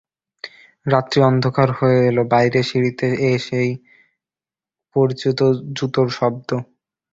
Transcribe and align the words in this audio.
রাত্রি 0.85 1.19
অন্ধকার 1.23 1.69
হয়ে 1.77 1.99
এল– 2.09 2.19
বাইরে 2.31 2.59
সিঁড়িতে 2.63 3.07
ঐ 3.21 3.39
সেই 3.47 3.69
পরিচিত 4.95 5.39
জুতোর 5.77 6.07
শব্দ। 6.17 6.49